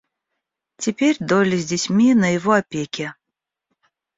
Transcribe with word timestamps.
Теперь 0.77 1.15
Долли 1.19 1.57
с 1.57 1.65
детьми 1.67 2.15
на 2.15 2.33
его 2.33 2.53
опеке. 2.53 3.13